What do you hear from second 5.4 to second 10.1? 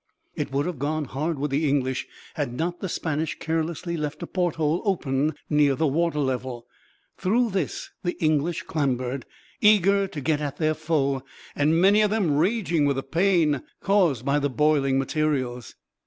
near the water level; through this the English clambered, eager